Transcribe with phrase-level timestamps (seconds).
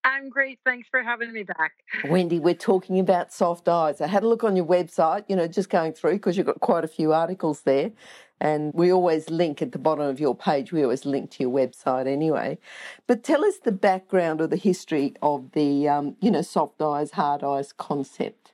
[0.03, 0.59] I'm great.
[0.65, 1.73] Thanks for having me back.
[2.09, 4.01] Wendy, we're talking about soft eyes.
[4.01, 6.59] I had a look on your website, you know, just going through because you've got
[6.59, 7.91] quite a few articles there.
[8.39, 11.51] And we always link at the bottom of your page, we always link to your
[11.51, 12.57] website anyway.
[13.05, 17.11] But tell us the background or the history of the, um, you know, soft eyes,
[17.11, 18.53] hard eyes concept.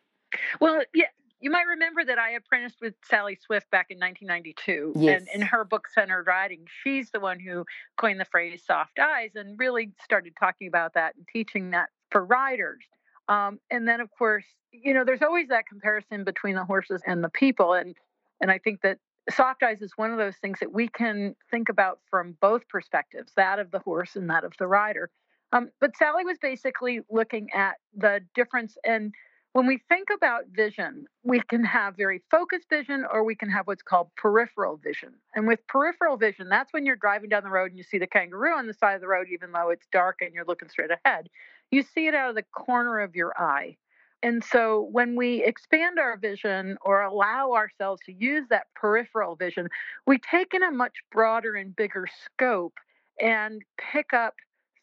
[0.60, 1.06] Well, yeah,
[1.40, 4.94] you might remember that I apprenticed with Sally Swift back in 1992.
[4.96, 5.22] Yes.
[5.22, 7.66] And in her book Centered Riding, she's the one who
[7.98, 12.26] coined the phrase soft eyes and really started talking about that and teaching that for
[12.26, 12.84] riders.
[13.30, 17.24] Um, and then, of course, you know, there's always that comparison between the horses and
[17.24, 17.74] the people.
[17.74, 17.96] And,
[18.42, 18.98] and I think that
[19.30, 23.34] soft eyes is one of those things that we can think about from both perspectives
[23.36, 25.10] that of the horse and that of the rider.
[25.54, 29.14] Um, but Sally was basically looking at the difference and
[29.58, 33.66] when we think about vision, we can have very focused vision or we can have
[33.66, 35.16] what's called peripheral vision.
[35.34, 38.06] And with peripheral vision, that's when you're driving down the road and you see the
[38.06, 40.92] kangaroo on the side of the road, even though it's dark and you're looking straight
[40.92, 41.28] ahead.
[41.72, 43.78] You see it out of the corner of your eye.
[44.22, 49.70] And so when we expand our vision or allow ourselves to use that peripheral vision,
[50.06, 52.76] we take in a much broader and bigger scope
[53.20, 54.36] and pick up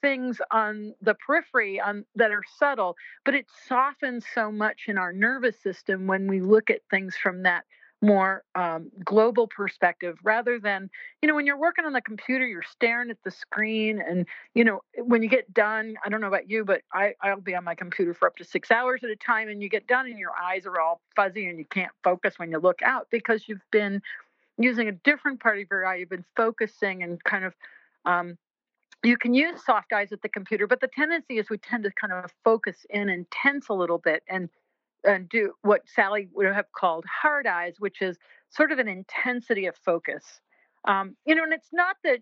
[0.04, 2.94] things on the periphery on, that are subtle,
[3.24, 7.42] but it softens so much in our nervous system when we look at things from
[7.44, 7.64] that
[8.02, 10.90] more um, global perspective rather than
[11.22, 14.62] you know when you're working on the computer you're staring at the screen and you
[14.62, 17.64] know when you get done i don't know about you but I, i'll be on
[17.64, 20.18] my computer for up to six hours at a time and you get done and
[20.18, 23.64] your eyes are all fuzzy and you can't focus when you look out because you've
[23.70, 24.02] been
[24.58, 25.96] using a different part of your eye.
[25.96, 27.54] You've been focusing and kind of
[28.04, 28.38] um,
[29.04, 31.90] you can use soft eyes at the computer, but the tendency is we tend to
[31.92, 34.48] kind of focus in and tense a little bit and
[35.04, 38.16] and do what Sally would have called hard eyes, which is
[38.50, 40.40] sort of an intensity of focus.
[40.86, 42.20] Um, you know, and it's not that,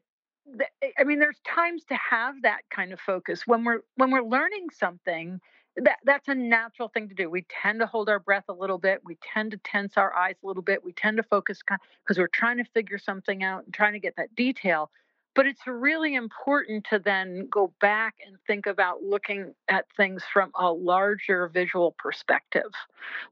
[0.57, 4.23] that I mean, there's times to have that kind of focus when we're when we're
[4.25, 5.41] learning something.
[5.77, 7.31] That that's a natural thing to do.
[7.31, 9.01] We tend to hold our breath a little bit.
[9.05, 10.85] We tend to tense our eyes a little bit.
[10.85, 14.15] We tend to focus because we're trying to figure something out and trying to get
[14.17, 14.91] that detail.
[15.35, 20.51] But it's really important to then go back and think about looking at things from
[20.59, 22.71] a larger visual perspective.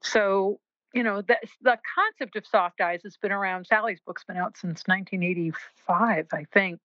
[0.01, 0.61] So,
[0.95, 3.67] you know, the, the concept of soft eyes has been around.
[3.67, 6.81] Sally's book's been out since 1985, I think.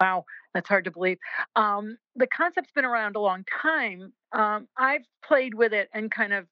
[0.00, 1.18] Wow, that's hard to believe.
[1.56, 4.12] Um, the concept's been around a long time.
[4.32, 6.46] Um, I've played with it and kind of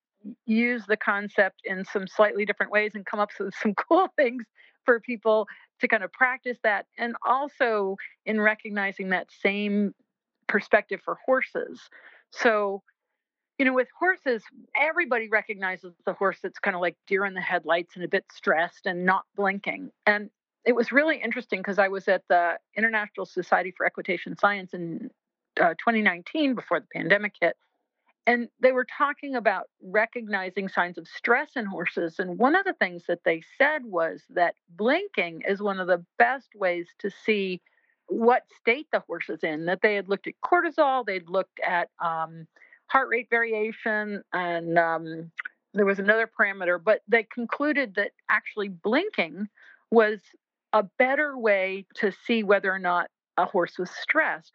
[0.46, 4.44] used the concept in some slightly different ways and come up with some cool things
[4.88, 5.46] for people
[5.80, 7.94] to kind of practice that and also
[8.24, 9.94] in recognizing that same
[10.46, 11.78] perspective for horses.
[12.30, 12.82] So,
[13.58, 14.42] you know, with horses,
[14.80, 18.24] everybody recognizes the horse that's kind of like deer in the headlights and a bit
[18.32, 19.90] stressed and not blinking.
[20.06, 20.30] And
[20.64, 25.10] it was really interesting because I was at the International Society for Equitation Science in
[25.60, 27.58] uh, 2019 before the pandemic hit.
[28.28, 32.16] And they were talking about recognizing signs of stress in horses.
[32.18, 36.04] And one of the things that they said was that blinking is one of the
[36.18, 37.62] best ways to see
[38.08, 39.64] what state the horse is in.
[39.64, 42.46] That they had looked at cortisol, they'd looked at um,
[42.88, 45.32] heart rate variation, and um,
[45.72, 49.48] there was another parameter, but they concluded that actually blinking
[49.90, 50.20] was
[50.74, 53.08] a better way to see whether or not
[53.38, 54.52] a horse was stressed.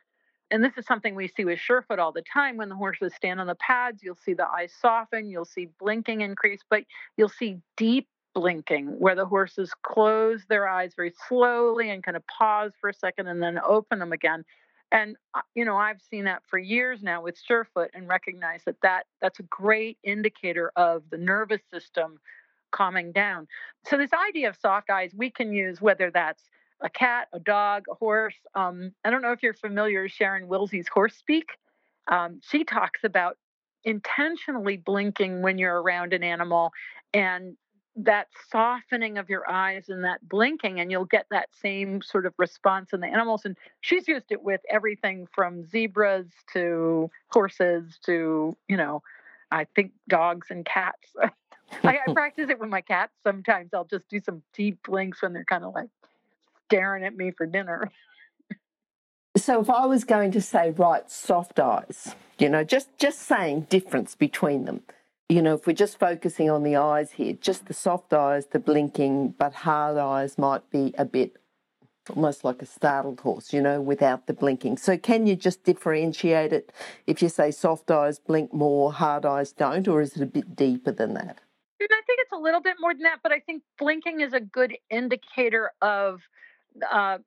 [0.51, 2.57] And this is something we see with Surefoot all the time.
[2.57, 6.21] When the horses stand on the pads, you'll see the eyes soften, you'll see blinking
[6.21, 6.83] increase, but
[7.17, 12.23] you'll see deep blinking where the horses close their eyes very slowly and kind of
[12.27, 14.43] pause for a second and then open them again.
[14.91, 18.75] And uh, you know, I've seen that for years now with Surefoot and recognize that,
[18.83, 22.19] that that's a great indicator of the nervous system
[22.71, 23.47] calming down.
[23.85, 26.43] So this idea of soft eyes we can use whether that's
[26.81, 28.35] a cat, a dog, a horse.
[28.55, 31.51] Um, I don't know if you're familiar with Sharon Wilsie's horse speak.
[32.07, 33.37] Um, she talks about
[33.83, 36.71] intentionally blinking when you're around an animal
[37.13, 37.55] and
[37.95, 42.33] that softening of your eyes and that blinking and you'll get that same sort of
[42.37, 48.57] response in the animals and she's used it with everything from zebras to horses to
[48.67, 49.03] you know
[49.51, 51.09] i think dogs and cats
[51.83, 55.33] I, I practice it with my cats sometimes i'll just do some deep blinks when
[55.33, 55.89] they're kind of like
[56.73, 57.91] staring at me for dinner.
[59.37, 63.67] So if I was going to say right soft eyes, you know, just just saying
[63.69, 64.81] difference between them.
[65.29, 68.59] You know, if we're just focusing on the eyes here, just the soft eyes, the
[68.59, 71.37] blinking, but hard eyes might be a bit
[72.09, 74.77] almost like a startled horse, you know, without the blinking.
[74.77, 76.71] So can you just differentiate it
[77.07, 80.55] if you say soft eyes blink more, hard eyes don't, or is it a bit
[80.55, 81.39] deeper than that?
[81.81, 84.39] I think it's a little bit more than that, but I think blinking is a
[84.39, 86.21] good indicator of
[86.91, 87.17] uh,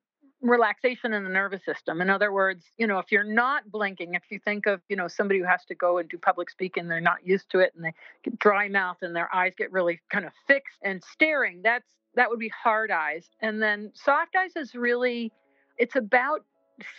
[0.41, 2.01] relaxation in the nervous system.
[2.01, 5.07] In other words, you know, if you're not blinking, if you think of, you know,
[5.07, 7.83] somebody who has to go and do public speaking, they're not used to it and
[7.83, 11.87] they get dry mouth and their eyes get really kind of fixed and staring, that's
[12.15, 13.29] that would be hard eyes.
[13.41, 15.31] And then soft eyes is really
[15.77, 16.43] it's about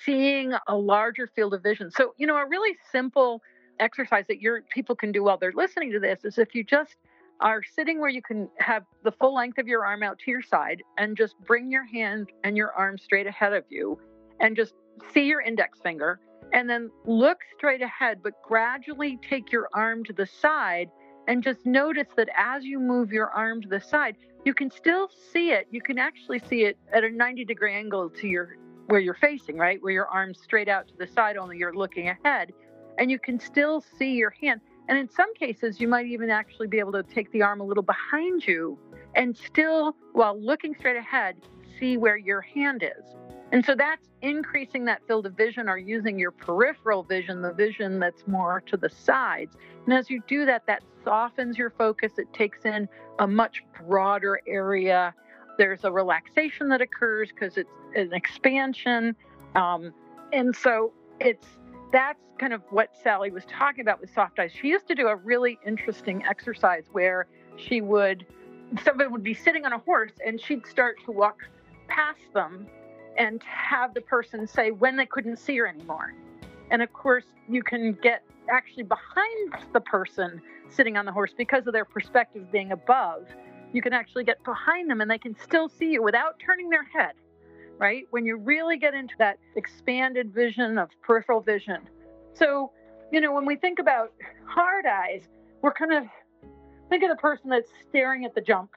[0.05, 1.91] seeing a larger field of vision.
[1.91, 3.43] So, you know, a really simple
[3.81, 6.97] exercise that your people can do while they're listening to this is if you just
[7.41, 10.43] are sitting where you can have the full length of your arm out to your
[10.43, 13.99] side and just bring your hand and your arm straight ahead of you
[14.41, 14.75] and just
[15.13, 16.21] see your index finger
[16.53, 20.89] and then look straight ahead, but gradually take your arm to the side
[21.27, 25.11] and just notice that as you move your arm to the side, you can still
[25.33, 25.67] see it.
[25.71, 28.57] You can actually see it at a 90 degree angle to your
[28.87, 29.79] where you're facing, right?
[29.83, 32.53] Where your arm's straight out to the side, only you're looking ahead.
[32.97, 34.63] And you can still see your hand.
[34.89, 37.65] And in some cases, you might even actually be able to take the arm a
[37.65, 38.79] little behind you
[39.15, 41.37] and still, while looking straight ahead,
[41.79, 43.05] see where your hand is.
[43.51, 47.99] And so that's increasing that field of vision or using your peripheral vision, the vision
[47.99, 49.57] that's more to the sides.
[49.85, 52.13] And as you do that, that softens your focus.
[52.19, 52.89] It takes in
[53.19, 55.15] a much broader area.
[55.57, 59.17] There's a relaxation that occurs because it's an expansion.
[59.55, 59.93] Um,
[60.33, 61.47] and so it's
[61.91, 64.53] that's kind of what Sally was talking about with soft eyes.
[64.53, 67.27] She used to do a really interesting exercise where
[67.57, 68.27] she would,
[68.85, 71.39] somebody would be sitting on a horse and she'd start to walk
[71.89, 72.67] past them
[73.17, 76.15] and have the person say when they couldn't see her anymore.
[76.71, 81.67] And of course, you can get actually behind the person sitting on the horse because
[81.67, 83.27] of their perspective being above.
[83.73, 86.85] You can actually get behind them and they can still see you without turning their
[86.85, 87.15] head
[87.79, 88.05] right?
[88.11, 91.89] When you really get into that expanded vision of peripheral vision.
[92.35, 92.73] So,
[93.13, 94.13] you know, when we think about
[94.47, 95.23] hard eyes,
[95.63, 96.05] we're kind of
[96.89, 98.71] think of the person that's staring at the jump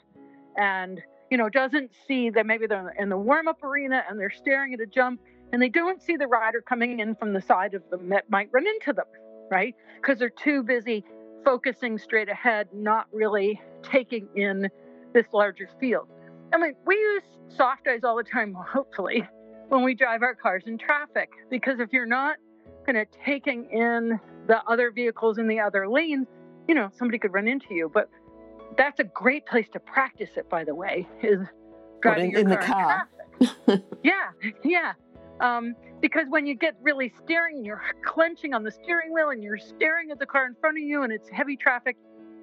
[0.58, 4.32] and, you know, doesn't see that maybe they're in the warm up arena and they're
[4.32, 5.20] staring at a jump
[5.52, 8.50] and they don't see the rider coming in from the side of them that might
[8.52, 9.06] run into them,
[9.50, 9.76] right?
[9.96, 11.04] Because they're too busy
[11.44, 14.70] focusing straight ahead, not really taking in
[15.14, 16.08] this larger field.
[16.54, 17.24] I mean, we use
[17.56, 19.28] soft eyes all the time, hopefully,
[19.70, 21.30] when we drive our cars in traffic.
[21.50, 22.38] Because if you're not
[22.86, 26.28] kind of taking in the other vehicles in the other lanes,
[26.68, 27.90] you know, somebody could run into you.
[27.94, 28.10] But
[28.78, 31.40] that's a great place to practice it, by the way, is
[32.02, 33.08] driving in, your in car
[33.40, 33.84] the car.
[34.04, 34.32] yeah,
[34.64, 34.94] yeah.
[35.40, 39.58] Um, because when you get really steering, you're clenching on the steering wheel and you're
[39.58, 41.96] staring at the car in front of you and it's heavy traffic,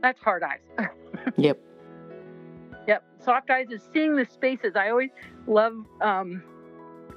[0.03, 0.89] that's hard eyes.
[1.37, 1.61] yep.
[2.89, 3.05] Yep.
[3.23, 4.75] Soft eyes is seeing the spaces.
[4.75, 5.11] I always
[5.47, 6.43] love um,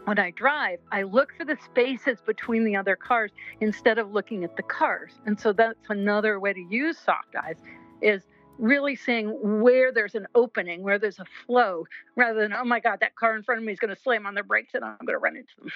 [0.03, 4.43] when I drive, I look for the spaces between the other cars instead of looking
[4.43, 5.13] at the cars.
[5.25, 7.55] And so that's another way to use soft eyes
[8.01, 8.23] is
[8.57, 11.85] really seeing where there's an opening, where there's a flow,
[12.17, 14.25] rather than, oh my God, that car in front of me is going to slam
[14.25, 15.71] on their brakes and I'm going to run into them.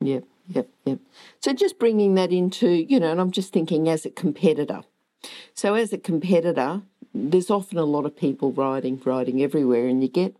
[0.00, 0.98] Yep, yep, yep.
[1.40, 4.82] So just bringing that into, you know, and I'm just thinking as a competitor.
[5.54, 6.82] So as a competitor,
[7.14, 10.36] there's often a lot of people riding, riding everywhere, and you get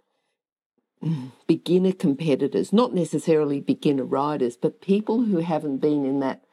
[1.47, 6.45] beginner competitors, not necessarily beginner riders, but people who haven't been in that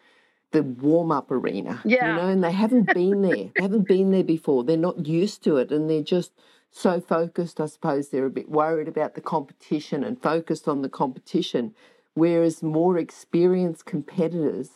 [0.51, 1.81] the warm up arena.
[1.85, 2.09] Yeah.
[2.09, 3.49] You know, and they haven't been there.
[3.55, 4.63] they haven't been there before.
[4.63, 6.33] They're not used to it and they're just
[6.69, 7.59] so focused.
[7.59, 11.73] I suppose they're a bit worried about the competition and focused on the competition.
[12.13, 14.69] Whereas more experienced competitors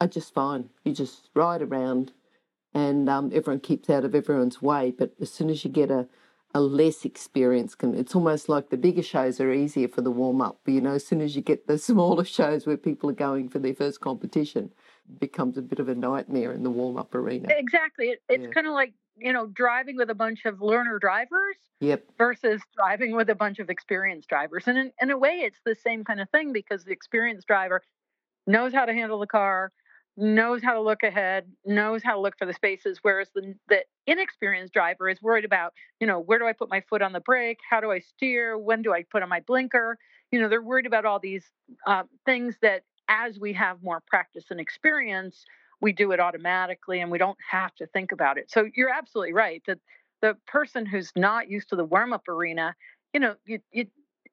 [0.00, 0.68] are just fine.
[0.84, 2.12] You just ride around
[2.74, 4.92] and um, everyone keeps out of everyone's way.
[4.96, 6.08] But as soon as you get a,
[6.54, 10.60] a less experienced, it's almost like the bigger shows are easier for the warm up.
[10.64, 13.48] But, you know, as soon as you get the smaller shows where people are going
[13.48, 14.72] for their first competition,
[15.08, 17.48] it becomes a bit of a nightmare in the warm up arena.
[17.50, 18.06] Exactly.
[18.08, 18.50] It, it's yeah.
[18.50, 22.04] kind of like you know, driving with a bunch of learner drivers yep.
[22.18, 24.64] versus driving with a bunch of experienced drivers.
[24.66, 27.82] And in, in a way, it's the same kind of thing because the experienced driver
[28.46, 29.70] knows how to handle the car,
[30.16, 33.82] knows how to look ahead, knows how to look for the spaces, whereas the, the
[34.06, 37.20] inexperienced driver is worried about, you know, where do I put my foot on the
[37.20, 37.58] brake?
[37.68, 38.58] How do I steer?
[38.58, 39.98] When do I put on my blinker?
[40.30, 41.46] You know, they're worried about all these
[41.86, 45.44] uh, things that as we have more practice and experience,
[45.80, 48.50] we do it automatically and we don't have to think about it.
[48.50, 49.78] So you're absolutely right that
[50.20, 52.74] the person who's not used to the warm up arena,
[53.12, 53.34] you know,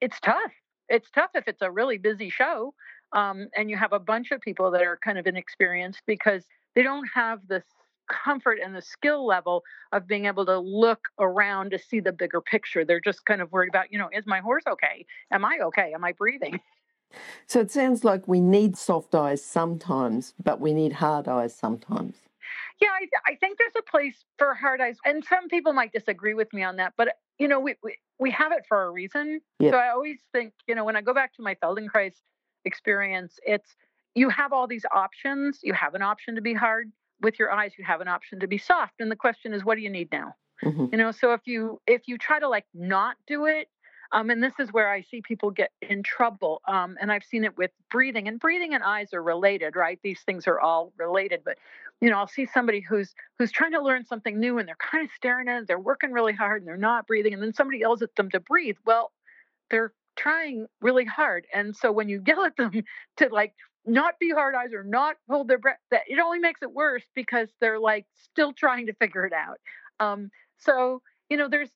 [0.02, 0.52] it's tough.
[0.88, 2.74] It's tough if it's a really busy show
[3.14, 6.84] um, and you have a bunch of people that are kind of inexperienced because they
[6.84, 7.64] don't have the
[8.10, 12.42] comfort and the skill level of being able to look around to see the bigger
[12.42, 12.84] picture.
[12.84, 15.06] They're just kind of worried about, you know, is my horse okay?
[15.32, 15.94] Am I okay?
[15.94, 16.60] Am I breathing?
[17.48, 22.18] So it sounds like we need soft eyes sometimes, but we need hard eyes sometimes.
[22.80, 26.36] Yeah, I, I think there's a place for hard eyes, and some people might disagree
[26.36, 29.42] with me on that, but you know, we we, we have it for a reason.
[29.60, 32.14] So I always think, you know, when I go back to my Feldenkrais
[32.70, 33.76] experience, it's
[34.16, 35.60] you have all these options.
[35.64, 37.72] You have an option to be hard with your eyes.
[37.78, 40.10] You have an option to be soft, and the question is, what do you need
[40.12, 40.36] now?
[40.64, 40.86] Mm-hmm.
[40.92, 43.68] You know, so if you if you try to like not do it,
[44.12, 46.62] um, and this is where I see people get in trouble.
[46.68, 50.00] Um, and I've seen it with breathing, and breathing and eyes are related, right?
[50.04, 51.42] These things are all related.
[51.46, 51.58] But
[52.02, 55.04] you know, I'll see somebody who's who's trying to learn something new, and they're kind
[55.04, 55.68] of staring at it.
[55.68, 57.34] They're working really hard, and they're not breathing.
[57.34, 58.78] And then somebody yells at them to breathe.
[58.86, 59.12] Well,
[59.70, 62.72] they're trying really hard, and so when you yell at them
[63.18, 63.54] to like
[63.86, 67.06] not be hard eyes or not hold their breath, that it only makes it worse
[67.16, 69.58] because they're like still trying to figure it out.
[70.00, 71.70] Um, so you know there's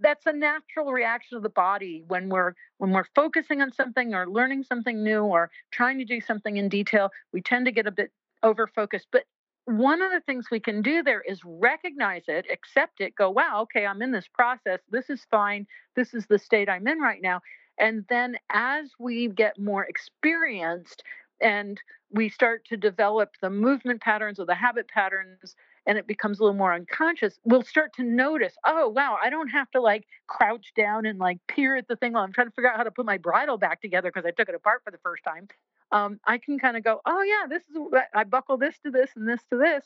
[0.00, 4.26] that's a natural reaction of the body when we're when we're focusing on something or
[4.26, 7.90] learning something new or trying to do something in detail we tend to get a
[7.90, 8.10] bit
[8.42, 9.24] over focused but
[9.66, 13.60] one of the things we can do there is recognize it accept it go wow
[13.62, 17.22] okay i'm in this process this is fine this is the state i'm in right
[17.22, 17.40] now
[17.78, 21.02] and then as we get more experienced
[21.40, 21.80] and
[22.10, 25.54] we start to develop the movement patterns or the habit patterns
[25.86, 29.48] and it becomes a little more unconscious, we'll start to notice, oh, wow, I don't
[29.48, 32.52] have to like crouch down and like peer at the thing while I'm trying to
[32.52, 34.90] figure out how to put my bridle back together because I took it apart for
[34.90, 35.48] the first time.
[35.90, 37.78] Um, I can kind of go, oh, yeah, this is,
[38.14, 39.84] I buckle this to this and this to this.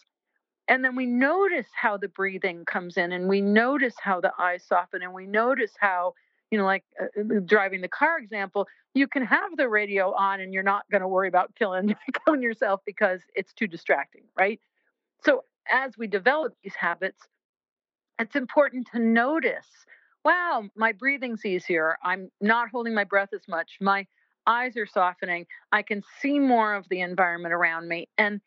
[0.68, 4.64] And then we notice how the breathing comes in and we notice how the eyes
[4.64, 6.14] soften and we notice how,
[6.52, 10.40] you know, like uh, uh driving the car example, you can have the radio on
[10.40, 14.60] and you're not going to worry about killing, killing yourself because it's too distracting, right?
[15.24, 17.18] So as we develop these habits,
[18.20, 19.66] it's important to notice
[20.24, 21.96] wow, my breathing's easier.
[22.04, 23.78] I'm not holding my breath as much.
[23.80, 24.06] My
[24.46, 25.46] eyes are softening.
[25.72, 28.08] I can see more of the environment around me.
[28.18, 28.40] And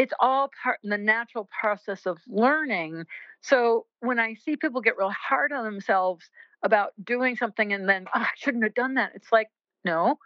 [0.00, 3.04] it's all part in the natural process of learning.
[3.42, 6.30] So when I see people get real hard on themselves
[6.62, 9.48] about doing something and then, oh, I shouldn't have done that, it's like,
[9.84, 10.16] no,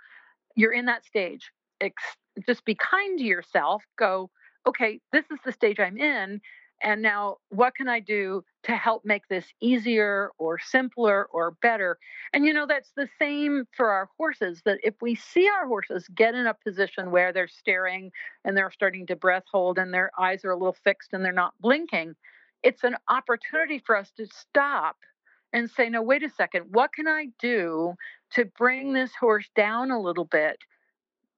[0.55, 1.51] you're in that stage.
[1.81, 2.17] Ex-
[2.47, 3.83] just be kind to yourself.
[3.99, 4.31] Go,
[4.65, 6.41] okay, this is the stage I'm in.
[6.85, 11.99] And now, what can I do to help make this easier or simpler or better?
[12.35, 14.61] And you know, that's the same for our horses.
[14.67, 18.13] That if we see our horses get in a position where they're staring
[18.45, 21.33] and they're starting to breath hold and their eyes are a little fixed and they're
[21.33, 22.15] not blinking,
[22.63, 24.97] it's an opportunity for us to stop
[25.55, 27.95] and say, no, wait a second, what can I do
[28.33, 30.59] to bring this horse down a little bit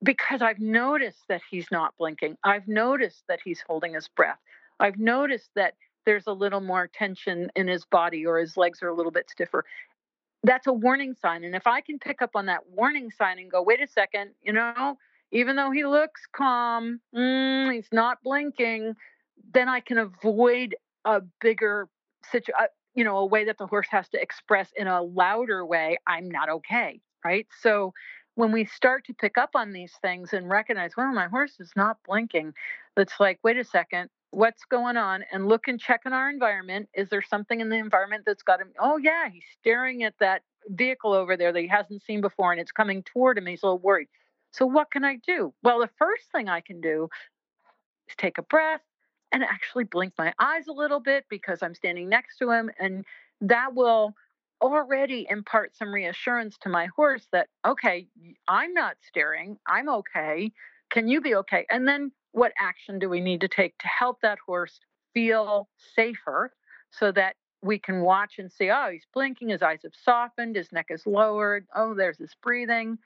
[0.03, 2.37] because I've noticed that he's not blinking.
[2.45, 4.39] I've noticed that he's holding his breath.
[4.81, 8.89] I've noticed that there's a little more tension in his body or his legs are
[8.89, 9.65] a little bit stiffer.
[10.45, 11.45] That's a warning sign.
[11.45, 14.31] And if I can pick up on that warning sign and go, wait a second,
[14.43, 14.97] you know,
[15.33, 18.95] even though he looks calm, mm, he's not blinking,
[19.53, 21.89] then I can avoid a bigger
[22.31, 25.67] situation, uh, you know, a way that the horse has to express in a louder
[25.67, 27.01] way, I'm not okay.
[27.25, 27.47] Right.
[27.61, 27.93] So
[28.37, 31.73] when we start to pick up on these things and recognize, well, my horse is
[31.75, 32.55] not blinking,
[32.97, 35.25] it's like, wait a second, what's going on?
[35.33, 36.89] And look and check in our environment.
[36.95, 38.73] Is there something in the environment that's got him?
[38.79, 42.61] Oh, yeah, he's staring at that vehicle over there that he hasn't seen before and
[42.61, 43.47] it's coming toward him.
[43.47, 44.09] He's a little worried.
[44.53, 45.53] So, what can I do?
[45.63, 47.09] Well, the first thing I can do
[48.09, 48.81] is take a breath
[49.33, 52.71] and actually blink my eyes a little bit because I'm standing next to him.
[52.79, 53.05] And
[53.41, 54.15] that will
[54.63, 58.09] already impart some reassurance to my horse that, okay,
[58.49, 60.53] I'm not steering, I'm okay.
[60.91, 61.67] Can you be okay?
[61.69, 64.79] And then what action do we need to take to help that horse
[65.15, 66.53] feel safer
[66.91, 70.71] so that we can watch and see, oh, he's blinking, his eyes have softened, his
[70.71, 72.99] neck is lowered, oh, there's his breathing.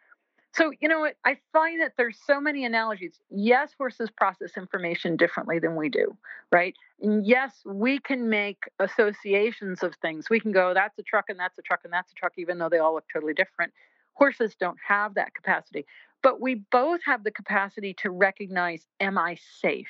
[0.53, 1.15] So, you know, what?
[1.25, 3.21] I find that there's so many analogies.
[3.31, 6.17] Yes, horses process information differently than we do,
[6.51, 6.75] right?
[7.01, 10.29] And yes, we can make associations of things.
[10.29, 12.59] We can go, that's a truck and that's a truck and that's a truck, even
[12.59, 13.73] though they all look totally different.
[14.15, 15.87] Horses don't have that capacity.
[16.23, 19.89] But we both have the capacity to recognize, am I safe?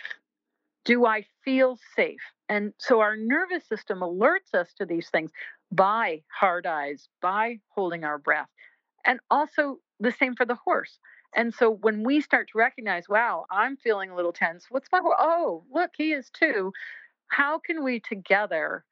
[0.85, 2.21] Do I feel safe?
[2.49, 5.31] And so our nervous system alerts us to these things
[5.73, 8.49] by hard eyes, by holding our breath.
[9.05, 10.99] And also the same for the horse.
[11.37, 14.67] And so when we start to recognize, wow, I'm feeling a little tense.
[14.69, 15.17] What's my horse?
[15.19, 16.73] Oh, look, he is too.
[17.29, 18.85] How can we together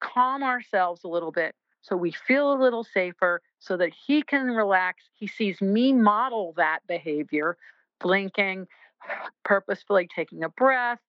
[0.00, 4.46] calm ourselves a little bit so we feel a little safer so that he can
[4.46, 5.04] relax?
[5.14, 7.56] He sees me model that behavior,
[8.00, 8.66] blinking,
[9.44, 11.00] purposefully taking a breath,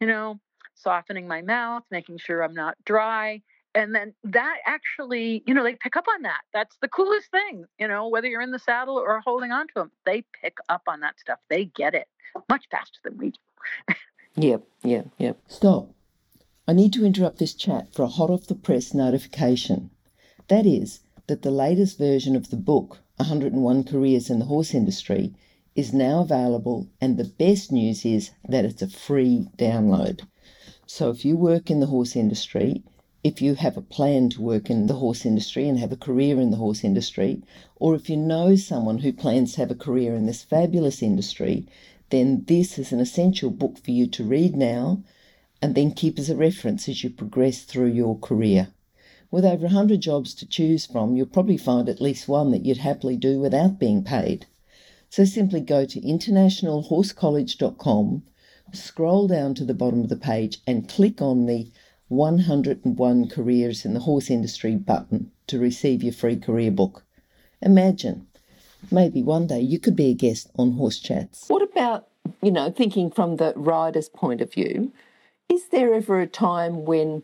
[0.00, 0.40] you know,
[0.74, 3.42] softening my mouth, making sure I'm not dry,
[3.74, 6.40] and then that actually you know they pick up on that.
[6.52, 9.74] That's the coolest thing you know whether you're in the saddle or holding on to
[9.74, 11.38] them they pick up on that stuff.
[11.48, 12.08] They get it
[12.48, 13.94] much faster than we do.
[14.34, 15.38] Yep yep yep.
[15.46, 15.90] Stop.
[16.66, 19.90] I need to interrupt this chat for a hot off the press notification.
[20.48, 25.32] That is that the latest version of the book 101 careers in the horse industry
[25.74, 30.20] is now available and the best news is that it's a free download
[30.86, 32.82] so if you work in the horse industry
[33.24, 36.40] if you have a plan to work in the horse industry and have a career
[36.40, 37.40] in the horse industry,
[37.76, 41.64] or if you know someone who plans to have a career in this fabulous industry,
[42.10, 45.04] then this is an essential book for you to read now
[45.62, 48.68] and then keep as a reference as you progress through your career.
[49.32, 52.76] With over 100 jobs to choose from, you'll probably find at least one that you'd
[52.76, 54.44] happily do without being paid.
[55.08, 58.24] So simply go to internationalhorsecollege.com,
[58.74, 61.72] scroll down to the bottom of the page, and click on the
[62.08, 67.02] 101 Careers in the Horse Industry button to receive your free career book.
[67.62, 68.26] Imagine,
[68.90, 71.48] maybe one day you could be a guest on Horse Chats.
[71.48, 72.06] What about,
[72.42, 74.92] you know, thinking from the rider's point of view,
[75.48, 77.22] is there ever a time when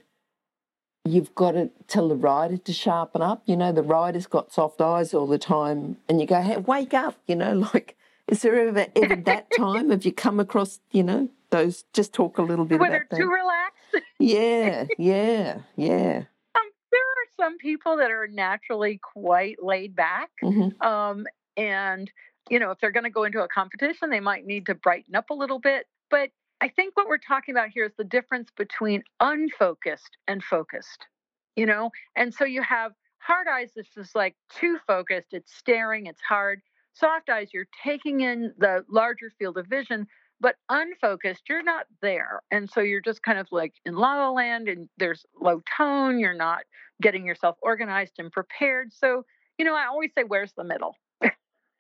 [1.13, 3.43] you've got to tell the rider to sharpen up?
[3.47, 6.95] You know, the rider's got soft eyes all the time, and you go, hey, wake
[6.95, 9.91] up, you know, like, is there ever, ever that time?
[9.91, 11.85] Have you come across, you know, those?
[11.93, 13.17] Just talk a little bit Whether about that.
[13.17, 13.79] too relaxed
[14.19, 16.23] yeah, yeah, yeah.
[16.55, 20.31] Um, there are some people that are naturally quite laid back.
[20.43, 20.87] Mm-hmm.
[20.87, 22.11] Um, and,
[22.51, 25.15] you know, if they're going to go into a competition, they might need to brighten
[25.15, 25.87] up a little bit.
[26.11, 31.07] But I think what we're talking about here is the difference between unfocused and focused,
[31.55, 31.91] you know?
[32.17, 36.61] And so you have hard eyes, this is like too focused, it's staring, it's hard.
[36.95, 40.07] Soft eyes, you're taking in the larger field of vision,
[40.41, 42.43] but unfocused, you're not there.
[42.51, 46.19] And so you're just kind of like in la la land and there's low tone.
[46.19, 46.63] You're not
[47.01, 48.93] getting yourself organized and prepared.
[48.93, 49.25] So,
[49.59, 50.97] you know, I always say, where's the middle?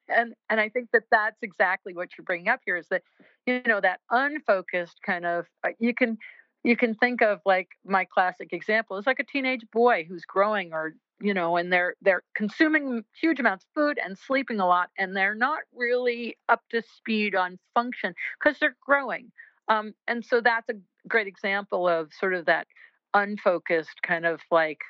[0.09, 3.03] And and I think that that's exactly what you're bringing up here is that,
[3.47, 6.18] you know, that unfocused kind of, uh, you can,
[6.64, 10.73] you can think of like my classic example is like a teenage boy who's growing
[10.73, 14.90] or you know and they're they're consuming huge amounts of food and sleeping a lot
[14.99, 19.31] and they're not really up to speed on function because they're growing.
[19.68, 20.75] Um, and so that's a
[21.09, 22.66] great example of sort of that
[23.14, 24.81] unfocused kind of like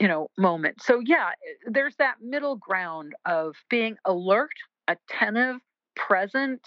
[0.00, 0.82] you know moment.
[0.82, 4.50] So yeah eh, there's that middle ground of being alert
[4.88, 5.60] attentive
[5.94, 6.60] present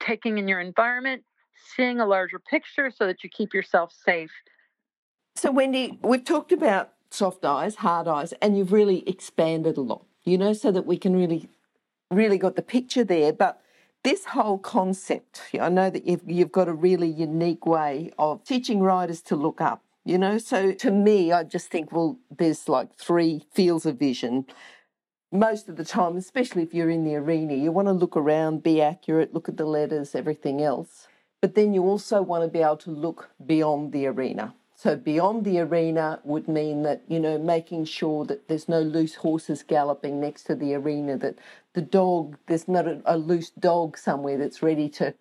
[0.00, 1.22] taking in your environment
[1.76, 4.32] seeing a larger picture so that you keep yourself safe.
[5.36, 10.04] So wendy we've talked about soft eyes, hard eyes, and you've really expanded a lot,
[10.24, 11.48] you know, so that we can really,
[12.10, 13.32] really got the picture there.
[13.32, 13.60] But
[14.02, 18.80] this whole concept, I know that you've, you've got a really unique way of teaching
[18.80, 20.38] riders to look up, you know.
[20.38, 24.46] So to me, I just think, well, there's like three fields of vision.
[25.32, 28.62] Most of the time, especially if you're in the arena, you want to look around,
[28.62, 31.06] be accurate, look at the letters, everything else.
[31.40, 35.44] But then you also want to be able to look beyond the arena so beyond
[35.44, 40.18] the arena would mean that, you know, making sure that there's no loose horses galloping
[40.18, 41.36] next to the arena, that
[41.74, 45.12] the dog, there's not a, a loose dog somewhere that's ready to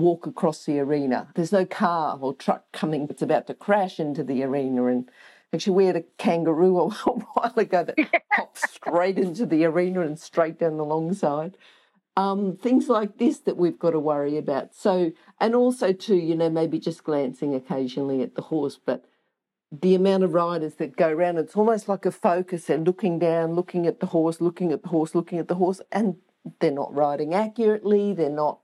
[0.00, 1.28] walk across the arena.
[1.34, 4.86] There's no car or truck coming that's about to crash into the arena.
[4.86, 5.10] And
[5.52, 7.96] actually, we had a kangaroo a while ago that
[8.32, 11.56] popped straight into the arena and straight down the long side
[12.16, 14.74] um, things like this that we've got to worry about.
[14.74, 19.04] So, and also too, you know, maybe just glancing occasionally at the horse, but
[19.72, 22.64] the amount of riders that go around, it's almost like a focus.
[22.64, 25.80] They're looking down, looking at the horse, looking at the horse, looking at the horse,
[25.92, 26.16] and
[26.58, 28.12] they're not riding accurately.
[28.12, 28.58] They're not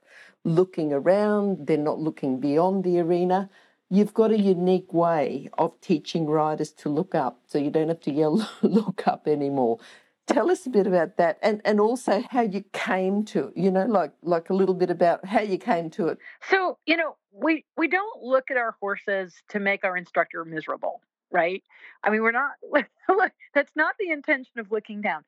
[0.46, 1.66] looking around.
[1.66, 3.50] They're not looking beyond the arena.
[3.90, 8.00] You've got a unique way of teaching riders to look up, so you don't have
[8.00, 9.78] to yell "look up" anymore.
[10.26, 13.86] Tell us a bit about that, and and also how you came to, you know,
[13.86, 16.18] like like a little bit about how you came to it.
[16.48, 21.00] So you know, we we don't look at our horses to make our instructor miserable,
[21.30, 21.62] right?
[22.02, 22.52] I mean, we're not.
[23.54, 25.24] that's not the intention of looking down.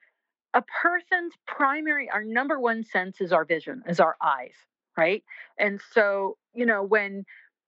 [0.54, 4.54] A person's primary, our number one sense is our vision, is our eyes,
[4.98, 5.24] right?
[5.58, 7.24] And so you know when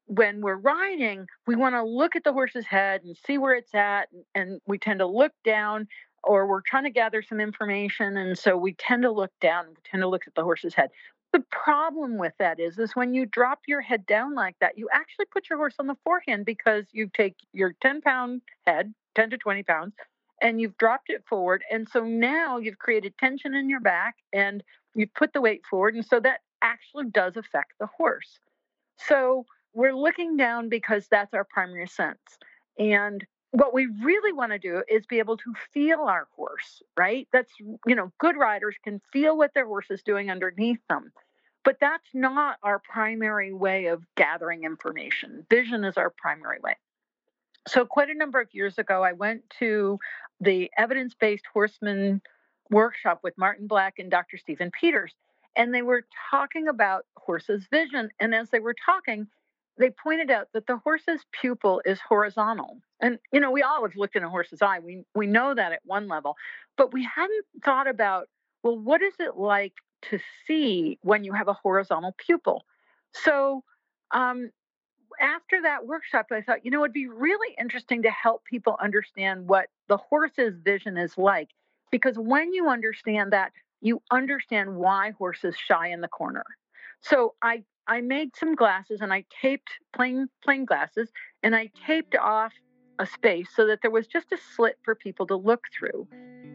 [0.07, 3.75] when we're riding, we want to look at the horse's head and see where it's
[3.75, 5.87] at, and we tend to look down
[6.25, 9.75] or we're trying to gather some information and so we tend to look down we
[9.91, 10.91] tend to look at the horse's head
[11.33, 14.89] the problem with that is is when you drop your head down like that you
[14.93, 19.31] actually put your horse on the forehand because you take your 10 pound head 10
[19.31, 19.95] to 20 pounds
[20.43, 24.63] and you've dropped it forward and so now you've created tension in your back and
[24.95, 28.39] you've put the weight forward and so that actually does affect the horse
[28.97, 29.45] so
[29.75, 32.39] we're looking down because that's our primary sense
[32.79, 37.27] and what we really want to do is be able to feel our horse, right?
[37.33, 41.13] That's, you know, good riders can feel what their horse is doing underneath them.
[41.65, 45.45] But that's not our primary way of gathering information.
[45.51, 46.77] Vision is our primary way.
[47.69, 49.99] So, quite a number of years ago, I went to
[50.41, 52.23] the evidence based horseman
[52.71, 54.39] workshop with Martin Black and Dr.
[54.39, 55.13] Stephen Peters,
[55.57, 58.11] and they were talking about horses' vision.
[58.21, 59.27] And as they were talking,
[59.79, 62.79] they pointed out that the horse's pupil is horizontal.
[63.01, 64.79] And you know, we all have looked in a horse's eye.
[64.79, 66.37] We we know that at one level,
[66.77, 68.29] but we hadn't thought about
[68.63, 69.73] well, what is it like
[70.11, 72.65] to see when you have a horizontal pupil?
[73.13, 73.65] So
[74.11, 74.51] um,
[75.21, 79.49] after that workshop, I thought, you know, it'd be really interesting to help people understand
[79.49, 81.49] what the horse's vision is like.
[81.91, 86.45] Because when you understand that, you understand why horses shy in the corner.
[87.01, 91.11] So I I made some glasses and I taped plain plain glasses
[91.43, 92.53] and I taped off
[92.99, 96.07] a space so that there was just a slit for people to look through.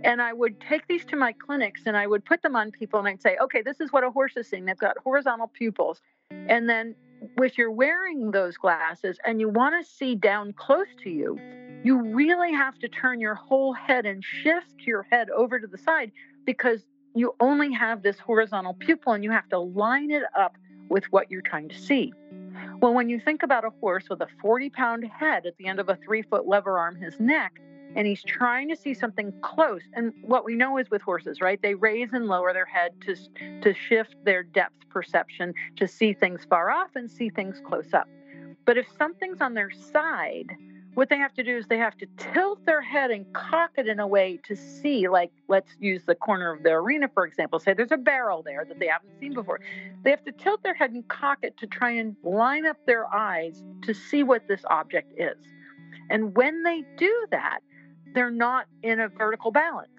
[0.03, 2.99] And I would take these to my clinics and I would put them on people
[2.99, 4.65] and I'd say, okay, this is what a horse is seeing.
[4.65, 6.01] They've got horizontal pupils.
[6.29, 6.93] And then
[7.41, 11.39] if you're wearing those glasses and you want to see down close to you,
[11.83, 15.77] you really have to turn your whole head and shift your head over to the
[15.77, 16.11] side
[16.45, 16.85] because
[17.15, 20.57] you only have this horizontal pupil and you have to line it up
[20.89, 22.13] with what you're trying to see.
[22.81, 25.79] Well, when you think about a horse with a 40 pound head at the end
[25.79, 27.59] of a three foot lever arm, his neck,
[27.95, 29.81] and he's trying to see something close.
[29.93, 31.61] And what we know is with horses, right?
[31.61, 33.15] They raise and lower their head to,
[33.61, 38.09] to shift their depth perception to see things far off and see things close up.
[38.65, 40.51] But if something's on their side,
[40.95, 43.87] what they have to do is they have to tilt their head and cock it
[43.87, 47.59] in a way to see like let's use the corner of the arena for example.
[47.59, 49.59] Say there's a barrel there that they haven't seen before.
[50.03, 53.13] They have to tilt their head and cock it to try and line up their
[53.13, 55.37] eyes to see what this object is.
[56.09, 57.59] And when they do that
[58.13, 59.89] they're not in a vertical balance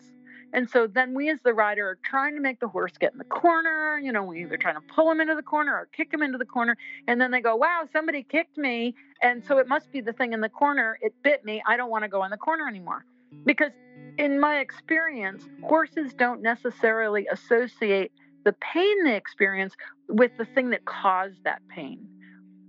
[0.53, 3.19] and so then we, as the rider, are trying to make the horse get in
[3.19, 3.99] the corner.
[3.99, 6.39] You know, we either trying to pull him into the corner or kick him into
[6.39, 6.77] the corner.
[7.07, 8.95] And then they go, wow, somebody kicked me.
[9.23, 10.99] And so it must be the thing in the corner.
[11.03, 11.63] It bit me.
[11.67, 13.05] I don't want to go in the corner anymore.
[13.45, 13.73] Because
[14.19, 18.13] in my experience, horses don't necessarily associate
[18.45, 19.75] the pain they experience
[20.09, 22.07] with the thing that caused that pain.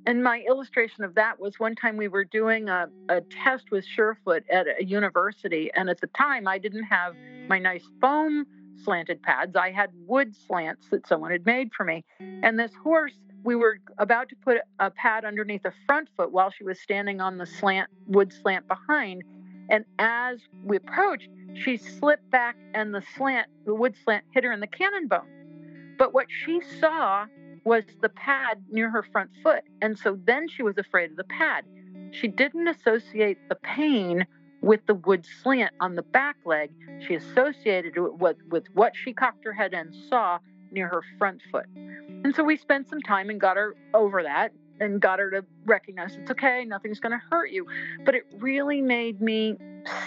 [0.08, 3.86] And my illustration of that was one time we were doing a, a test with
[3.86, 5.70] Surefoot at a university.
[5.76, 7.14] And at the time, I didn't have
[7.50, 8.46] my nice foam
[8.82, 9.58] slanted pads.
[9.58, 12.06] I had wood slants that someone had made for me.
[12.22, 16.52] And this horse, we were about to put a pad underneath the front foot while
[16.52, 19.24] she was standing on the slant, wood slant behind.
[19.70, 24.54] And as we approached, she slipped back and the slant, the wood slant hit her
[24.54, 25.96] in the cannon bone.
[25.98, 27.26] But what she saw
[27.68, 29.62] was the pad near her front foot.
[29.82, 31.66] And so then she was afraid of the pad.
[32.12, 34.26] She didn't associate the pain
[34.62, 36.72] with the wood slant on the back leg.
[37.06, 40.40] She associated it with, with what she cocked her head and saw
[40.72, 41.66] near her front foot.
[41.76, 45.44] And so we spent some time and got her over that and got her to
[45.66, 47.68] recognize it's okay, nothing's going to hurt you.
[48.06, 49.58] But it really made me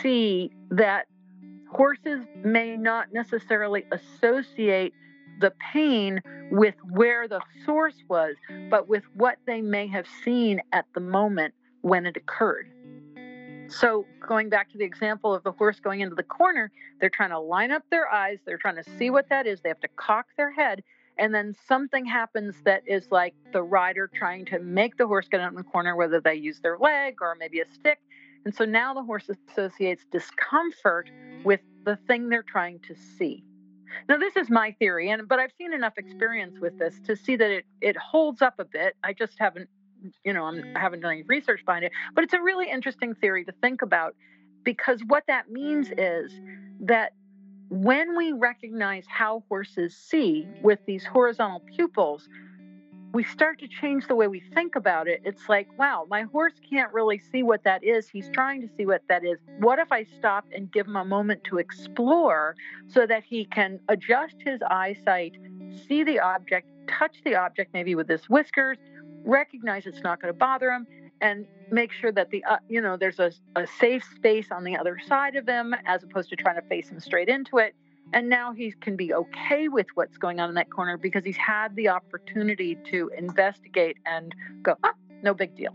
[0.00, 1.08] see that
[1.70, 4.94] horses may not necessarily associate
[5.40, 8.36] the pain with where the source was,
[8.68, 12.70] but with what they may have seen at the moment when it occurred.
[13.68, 17.30] So, going back to the example of the horse going into the corner, they're trying
[17.30, 19.88] to line up their eyes, they're trying to see what that is, they have to
[19.96, 20.82] cock their head,
[21.18, 25.40] and then something happens that is like the rider trying to make the horse get
[25.40, 28.00] out in the corner, whether they use their leg or maybe a stick,
[28.44, 31.10] And so now the horse associates discomfort
[31.44, 33.44] with the thing they're trying to see.
[34.08, 37.36] Now this is my theory, and but I've seen enough experience with this to see
[37.36, 38.96] that it it holds up a bit.
[39.04, 39.68] I just haven't,
[40.24, 40.80] you know, I'm, I mm.
[40.80, 44.14] haven't done any research behind it, but it's a really interesting theory to think about
[44.64, 46.32] because what that means is
[46.80, 47.12] that
[47.70, 52.28] when we recognize how horses see with these horizontal pupils,
[53.12, 55.20] we start to change the way we think about it.
[55.24, 58.08] It's like, wow, my horse can't really see what that is.
[58.08, 59.38] He's trying to see what that is.
[59.58, 62.54] What if I stop and give him a moment to explore
[62.86, 65.36] so that he can adjust his eyesight,
[65.88, 68.78] see the object, touch the object maybe with his whiskers,
[69.24, 70.86] recognize it's not going to bother him,
[71.20, 74.76] and make sure that the uh, you know there's a, a safe space on the
[74.76, 77.74] other side of him as opposed to trying to face him straight into it
[78.12, 81.36] and now he can be okay with what's going on in that corner because he's
[81.36, 84.92] had the opportunity to investigate and go, ah,
[85.22, 85.74] no big deal.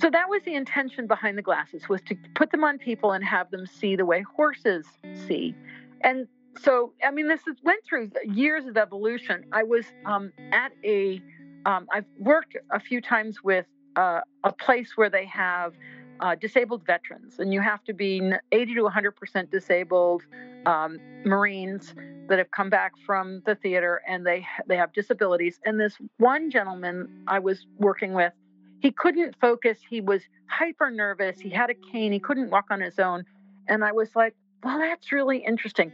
[0.00, 3.24] So that was the intention behind the glasses was to put them on people and
[3.24, 4.86] have them see the way horses
[5.26, 5.56] see.
[6.02, 6.28] And
[6.60, 9.44] so, I mean, this is, went through years of evolution.
[9.52, 11.20] I was um, at a,
[11.66, 13.66] um, I've worked a few times with
[13.96, 15.72] uh, a place where they have
[16.20, 20.22] uh, disabled veterans, and you have to be 80 to 100% disabled
[20.66, 21.94] um, Marines
[22.28, 25.60] that have come back from the theater and they they have disabilities.
[25.64, 28.32] And this one gentleman I was working with,
[28.80, 29.78] he couldn't focus.
[29.88, 31.40] He was hyper nervous.
[31.40, 32.12] He had a cane.
[32.12, 33.24] He couldn't walk on his own.
[33.66, 35.92] And I was like, well, that's really interesting.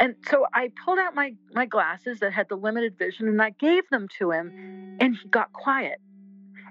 [0.00, 3.50] And so I pulled out my my glasses that had the limited vision and I
[3.50, 6.00] gave them to him, and he got quiet.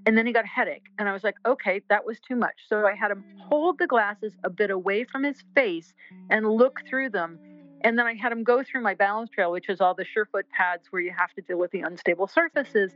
[0.08, 0.86] And then he got a headache.
[0.98, 2.56] And I was like, okay, that was too much.
[2.70, 5.94] So I had him hold the glasses a bit away from his face
[6.30, 7.38] and look through them.
[7.82, 10.46] And then I had him go through my balance trail, which is all the surefoot
[10.50, 12.94] pads where you have to deal with the unstable surfaces.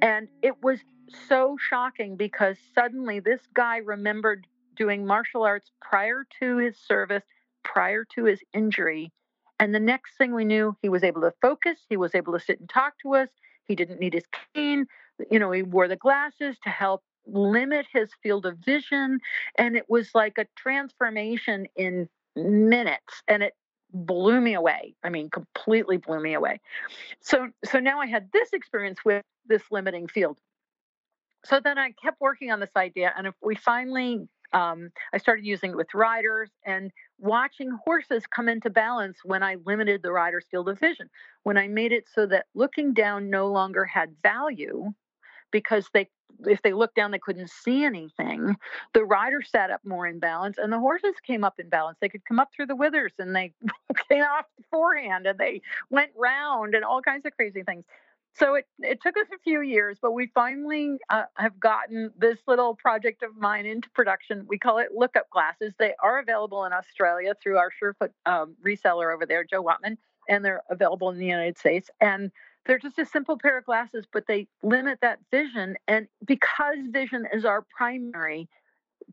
[0.00, 0.78] And it was
[1.26, 7.24] so shocking because suddenly this guy remembered doing martial arts prior to his service,
[7.64, 9.10] prior to his injury.
[9.58, 12.40] And the next thing we knew, he was able to focus, he was able to
[12.40, 13.28] sit and talk to us,
[13.66, 14.86] he didn't need his cane
[15.30, 19.18] you know, he wore the glasses to help limit his field of vision.
[19.56, 23.22] And it was like a transformation in minutes.
[23.28, 23.54] And it
[23.94, 24.94] blew me away.
[25.04, 26.60] I mean, completely blew me away.
[27.20, 30.38] So so now I had this experience with this limiting field.
[31.44, 35.44] So then I kept working on this idea, and if we finally, um, I started
[35.44, 40.46] using it with riders and watching horses come into balance when I limited the rider's
[40.50, 41.10] field of vision.
[41.42, 44.92] When I made it so that looking down no longer had value,
[45.54, 46.08] because they
[46.46, 48.56] if they looked down they couldn't see anything.
[48.92, 51.96] The rider sat up more in balance and the horses came up in balance.
[52.00, 53.54] They could come up through the withers and they
[54.10, 57.84] came off the forehand and they went round and all kinds of crazy things.
[58.36, 62.38] So it, it took us a few years but we finally uh, have gotten this
[62.48, 64.44] little project of mine into production.
[64.48, 65.72] We call it lookup glasses.
[65.78, 70.44] They are available in australia through our surefoot um, reseller over there joe watman and
[70.44, 71.90] they're available in the united states.
[72.00, 72.32] And
[72.66, 75.76] they're just a simple pair of glasses, but they limit that vision.
[75.86, 78.48] And because vision is our primary,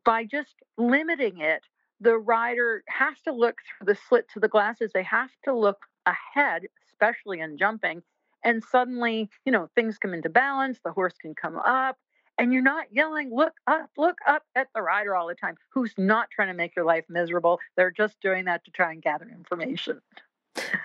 [0.05, 1.61] by just limiting it,
[1.99, 4.91] the rider has to look through the slit to the glasses.
[4.93, 8.01] They have to look ahead, especially in jumping.
[8.43, 11.97] And suddenly, you know, things come into balance, the horse can come up,
[12.37, 15.93] and you're not yelling, look up, look up at the rider all the time, who's
[15.97, 17.59] not trying to make your life miserable.
[17.77, 20.01] They're just doing that to try and gather information.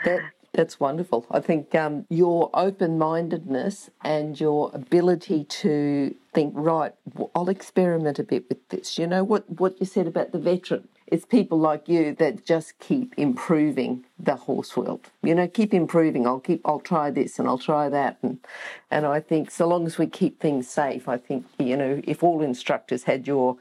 [0.04, 0.20] That
[0.56, 1.26] that's wonderful.
[1.30, 6.94] I think um, your open mindedness and your ability to think, right,
[7.34, 8.98] I'll experiment a bit with this.
[8.98, 10.88] You know what, what you said about the veteran?
[11.06, 15.10] It's people like you that just keep improving the horse world.
[15.22, 16.26] You know, keep improving.
[16.26, 16.62] I'll keep.
[16.64, 18.38] I'll try this and I'll try that, and
[18.90, 22.24] and I think so long as we keep things safe, I think you know if
[22.24, 23.56] all instructors had your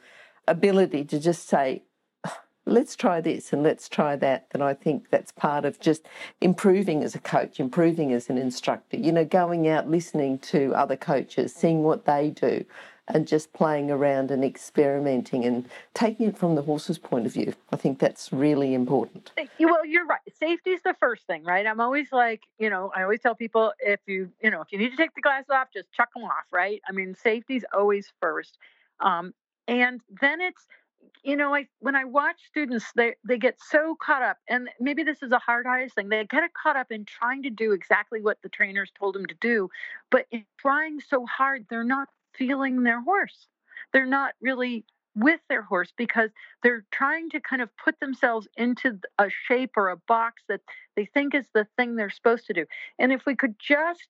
[0.47, 1.83] ability to just say,
[2.65, 4.47] let's try this and let's try that.
[4.51, 6.07] And I think that's part of just
[6.41, 10.95] improving as a coach, improving as an instructor, you know, going out, listening to other
[10.95, 12.65] coaches, seeing what they do,
[13.07, 17.53] and just playing around and experimenting and taking it from the horse's point of view.
[17.71, 19.31] I think that's really important.
[19.59, 20.21] Well, you're right.
[20.39, 21.67] Safety is the first thing, right?
[21.67, 24.79] I'm always like, you know, I always tell people if you, you know, if you
[24.79, 26.81] need to take the glasses off, just chuck them off, right?
[26.89, 28.57] I mean, safety's always first.
[28.99, 29.35] Um,
[29.67, 30.65] and then it's,
[31.23, 35.03] you know, I when I watch students, they they get so caught up, and maybe
[35.03, 36.09] this is a hard eyes thing.
[36.09, 39.35] They get caught up in trying to do exactly what the trainers told them to
[39.41, 39.69] do,
[40.11, 43.47] but in trying so hard, they're not feeling their horse.
[43.93, 46.29] They're not really with their horse because
[46.61, 50.61] they're trying to kind of put themselves into a shape or a box that
[50.95, 52.65] they think is the thing they're supposed to do.
[52.99, 54.09] And if we could just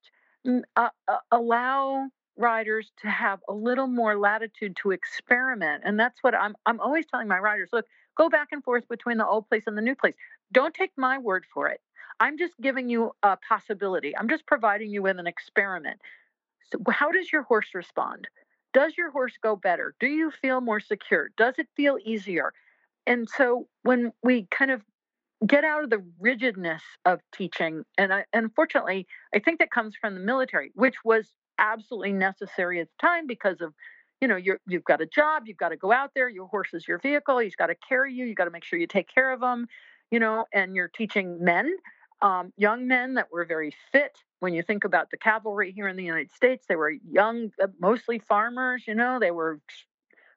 [0.75, 0.89] uh,
[1.31, 5.83] allow riders to have a little more latitude to experiment.
[5.85, 7.85] And that's what I'm I'm always telling my riders, look,
[8.17, 10.15] go back and forth between the old place and the new place.
[10.51, 11.81] Don't take my word for it.
[12.19, 14.15] I'm just giving you a possibility.
[14.17, 15.99] I'm just providing you with an experiment.
[16.71, 18.27] So how does your horse respond?
[18.73, 19.95] Does your horse go better?
[19.99, 21.29] Do you feel more secure?
[21.37, 22.53] Does it feel easier?
[23.07, 24.81] And so when we kind of
[25.45, 30.13] get out of the rigidness of teaching, and I, unfortunately, I think that comes from
[30.13, 33.73] the military, which was absolutely necessary at the time because of
[34.21, 36.73] you know you you've got a job you've got to go out there your horse
[36.73, 39.07] is your vehicle he's got to carry you you've got to make sure you take
[39.13, 39.67] care of him
[40.11, 41.75] you know and you're teaching men
[42.21, 44.17] um, young men that were very fit.
[44.39, 47.67] When you think about the cavalry here in the united states they were young uh,
[47.79, 49.59] mostly farmers you know they were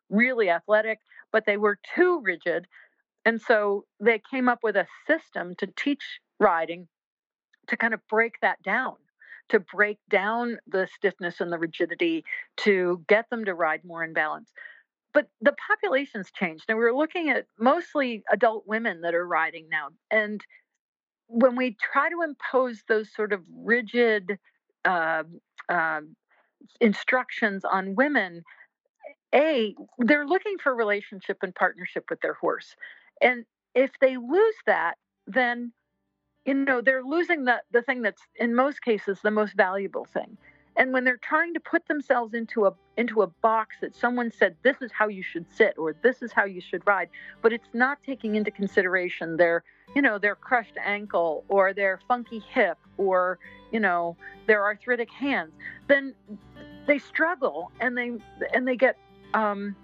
[0.08, 1.00] really athletic
[1.32, 2.66] but they were too rigid
[3.24, 6.88] and so they came up with a system to teach riding
[7.66, 8.94] to kind of break that down
[9.48, 12.24] to break down the stiffness and the rigidity
[12.58, 14.52] to get them to ride more in balance.
[15.14, 16.64] But the population's changed.
[16.68, 19.88] Now we're looking at mostly adult women that are riding now.
[20.10, 20.44] And
[21.28, 24.38] when we try to impose those sort of rigid
[24.84, 25.24] uh,
[25.68, 26.00] uh,
[26.80, 28.42] instructions on women,
[29.34, 32.74] A, they're looking for relationship and partnership with their horse.
[33.20, 34.94] And if they lose that,
[35.26, 35.72] then
[36.48, 40.38] you know they're losing the the thing that's in most cases the most valuable thing.
[40.78, 44.56] And when they're trying to put themselves into a into a box that someone said
[44.62, 47.10] this is how you should sit or this is how you should ride
[47.42, 49.62] but it's not taking into consideration their
[49.94, 53.38] you know their crushed ankle or their funky hip or
[53.70, 55.52] you know their arthritic hands
[55.86, 56.14] then
[56.86, 58.12] they struggle and they
[58.54, 58.96] and they get
[59.34, 59.76] um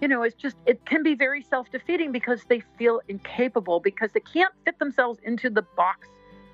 [0.00, 4.12] you know, it's just, it can be very self defeating because they feel incapable because
[4.12, 6.08] they can't fit themselves into the box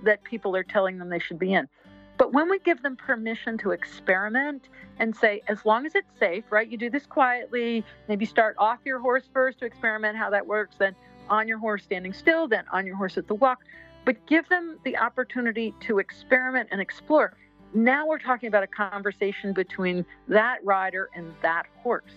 [0.05, 1.69] that people are telling them they should be in.
[2.17, 6.45] But when we give them permission to experiment and say, as long as it's safe,
[6.51, 6.69] right?
[6.69, 10.77] You do this quietly, maybe start off your horse first to experiment how that works,
[10.79, 10.95] then
[11.29, 13.65] on your horse standing still, then on your horse at the walk.
[14.05, 17.35] But give them the opportunity to experiment and explore.
[17.73, 22.13] Now we're talking about a conversation between that rider and that horse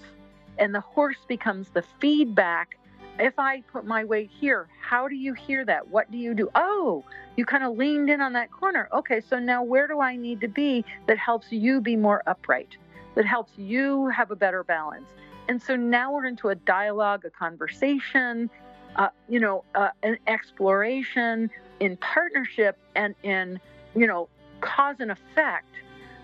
[0.60, 2.78] and the horse becomes the feedback.
[3.20, 5.88] If I put my weight here, how do you hear that?
[5.88, 6.50] What do you do?
[6.54, 7.04] Oh,
[7.36, 8.89] you kind of leaned in on that corner.
[8.93, 12.78] Okay, so now where do I need to be that helps you be more upright,
[13.15, 15.08] that helps you have a better balance?
[15.48, 18.50] And so now we're into a dialogue, a conversation,
[18.98, 23.60] uh, you know, uh, an exploration in partnership and in,
[23.96, 24.30] you know,
[24.62, 25.74] cause and effect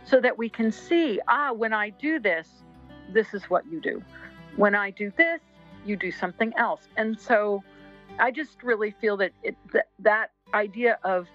[0.06, 2.48] so that we can see, ah, when I do this,
[3.14, 4.04] this is what you do
[4.56, 5.42] when I do this,
[5.86, 6.88] you do something else.
[6.98, 7.64] And so
[8.20, 11.28] I just really feel that it, that, that idea of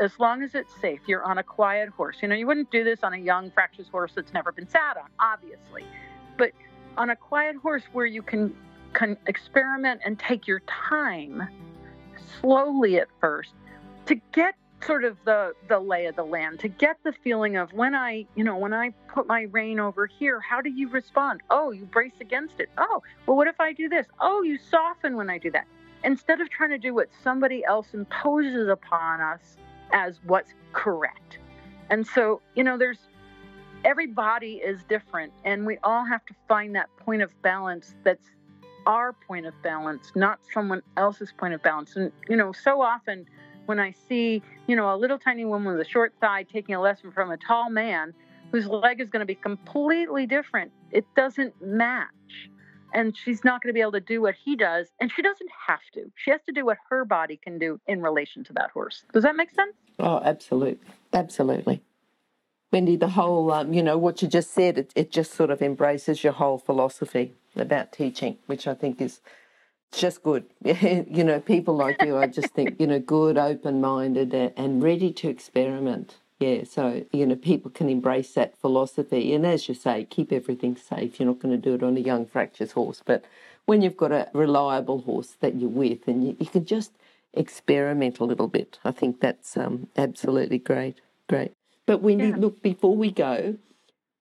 [0.00, 2.16] as long as it's safe, you're on a quiet horse.
[2.20, 4.96] You know, you wouldn't do this on a young, fractious horse that's never been sat
[4.96, 5.84] on, obviously.
[6.36, 6.50] But
[6.96, 8.54] on a quiet horse where you can,
[8.92, 11.46] can experiment and take your time
[12.40, 13.52] slowly at first
[14.06, 14.54] to get
[14.86, 18.26] sort of the the lay of the land to get the feeling of when I,
[18.34, 21.42] you know, when I put my rein over here, how do you respond?
[21.50, 22.68] Oh, you brace against it.
[22.78, 24.06] Oh, well, what if I do this?
[24.20, 25.66] Oh, you soften when I do that.
[26.02, 29.56] Instead of trying to do what somebody else imposes upon us
[29.92, 31.38] as what's correct.
[31.90, 33.08] And so, you know, there's
[33.84, 38.26] every body is different, and we all have to find that point of balance that's
[38.86, 41.96] our point of balance, not someone else's point of balance.
[41.96, 43.26] And, you know, so often
[43.66, 46.80] when I see, you know, a little tiny woman with a short thigh taking a
[46.80, 48.14] lesson from a tall man
[48.52, 50.70] whose leg is going to be completely different.
[50.90, 52.08] It doesn't match.
[52.92, 54.86] And she's not going to be able to do what he does.
[55.00, 56.12] And she doesn't have to.
[56.14, 59.04] She has to do what her body can do in relation to that horse.
[59.12, 59.74] Does that make sense?
[59.98, 60.78] Oh, absolutely.
[61.12, 61.82] Absolutely.
[62.72, 65.60] Wendy, the whole, um, you know, what you just said, it, it just sort of
[65.60, 69.20] embraces your whole philosophy about teaching, which I think is
[69.92, 70.44] just good.
[70.64, 75.12] you know, people like you, I just think, you know, good, open minded, and ready
[75.12, 76.16] to experiment.
[76.40, 79.34] Yeah, so, you know, people can embrace that philosophy.
[79.34, 81.18] And as you say, keep everything safe.
[81.18, 83.02] You're not going to do it on a young, fractious horse.
[83.04, 83.24] But
[83.66, 86.92] when you've got a reliable horse that you're with and you, you can just
[87.32, 91.00] experiment a little bit, I think that's um, absolutely great.
[91.28, 91.52] Great.
[91.86, 92.36] But Wendy, yeah.
[92.36, 93.56] look, before we go,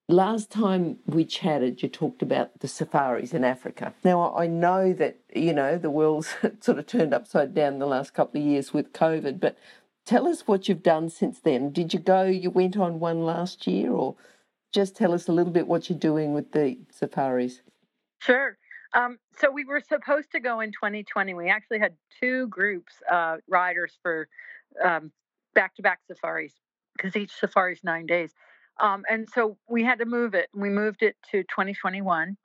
[0.10, 3.94] last time we chatted, you talked about the safaris in Africa.
[4.04, 8.14] Now, I know that, you know, the world's sort of turned upside down the last
[8.14, 9.58] couple of years with COVID, but
[10.06, 11.72] tell us what you've done since then.
[11.72, 14.16] Did you go, you went on one last year, or
[14.74, 17.62] just tell us a little bit what you're doing with the safaris?
[18.20, 18.58] Sure.
[18.94, 21.34] Um, so we were supposed to go in 2020.
[21.34, 24.28] We actually had two groups, uh, riders for
[25.56, 26.54] back to back safaris,
[26.96, 28.34] because each safari is nine days.
[28.80, 30.50] Um, and so we had to move it.
[30.54, 32.38] We moved it to 2021.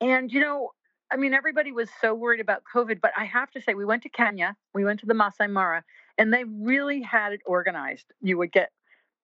[0.00, 0.70] And, you know,
[1.10, 4.02] I mean, everybody was so worried about COVID, but I have to say, we went
[4.04, 5.84] to Kenya, we went to the Masai Mara,
[6.16, 8.06] and they really had it organized.
[8.22, 8.70] You would get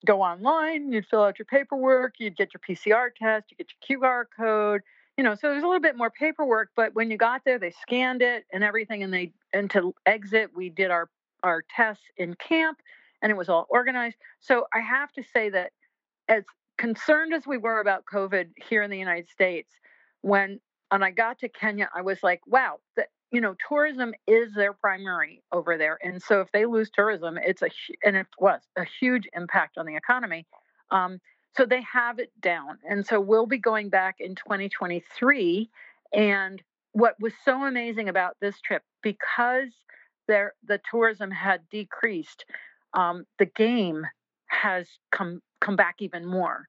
[0.05, 4.01] go online, you'd fill out your paperwork, you'd get your PCR test, you get your
[4.01, 4.83] QR code,
[5.19, 7.73] you know, so there's a little bit more paperwork, but when you got there, they
[7.73, 11.11] scanned it and everything, and they and to exit, we did our
[11.43, 12.79] our tests in camp,
[13.21, 14.17] and it was all organized.
[14.39, 15.73] So I have to say that
[16.29, 16.45] as
[16.77, 19.73] concerned as we were about COVID here in the United States,
[20.23, 20.61] when
[20.91, 24.73] and I got to Kenya, I was like, wow, that you know, tourism is their
[24.73, 27.69] primary over there, and so if they lose tourism, it's a
[28.05, 30.47] and it was a huge impact on the economy.
[30.91, 31.21] Um,
[31.57, 35.69] so they have it down, and so we'll be going back in 2023.
[36.15, 36.63] And
[36.93, 39.73] what was so amazing about this trip, because
[40.27, 42.45] there the tourism had decreased,
[42.95, 44.07] um, the game
[44.49, 46.67] has come come back even more.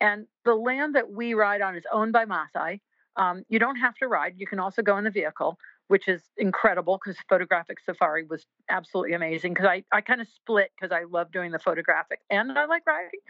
[0.00, 2.80] And the land that we ride on is owned by Maasai.
[3.16, 5.58] Um, you don't have to ride; you can also go in the vehicle
[5.92, 10.70] which is incredible because photographic safari was absolutely amazing because I, I kind of split
[10.74, 13.20] because I love doing the photographic and I like riding.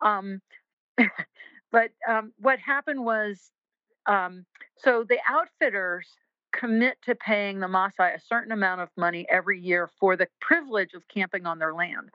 [0.00, 0.40] Um,
[1.70, 3.52] but um, what happened was
[4.06, 4.44] um,
[4.76, 6.08] so the outfitters
[6.52, 10.94] commit to paying the Maasai a certain amount of money every year for the privilege
[10.94, 12.08] of camping on their land.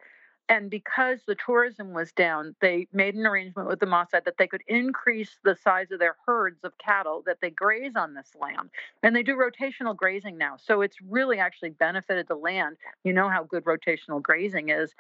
[0.49, 4.47] And because the tourism was down, they made an arrangement with the Maasai that they
[4.47, 8.69] could increase the size of their herds of cattle that they graze on this land.
[9.03, 10.57] And they do rotational grazing now.
[10.57, 12.75] So it's really actually benefited the land.
[13.05, 14.93] You know how good rotational grazing is.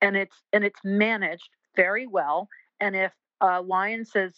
[0.00, 2.48] And it's and it's managed very well.
[2.78, 4.32] And if a lion says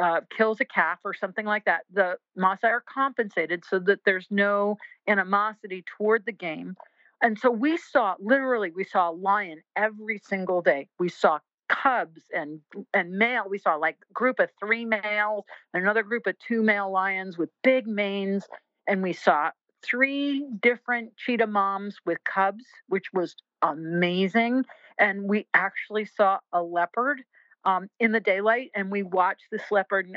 [0.00, 4.26] uh, kills a calf or something like that, the Maasai are compensated so that there's
[4.30, 4.76] no
[5.08, 6.76] animosity toward the game
[7.22, 10.88] and so we saw literally we saw a lion every single day.
[10.98, 11.38] We saw
[11.68, 12.60] cubs and
[12.94, 13.44] and male.
[13.48, 15.44] We saw like group of three males,
[15.74, 18.46] another group of two male lions with big manes,
[18.86, 19.50] and we saw
[19.82, 24.64] three different cheetah moms with cubs, which was amazing.
[24.98, 27.22] And we actually saw a leopard
[27.64, 30.08] um, in the daylight, and we watched this leopard.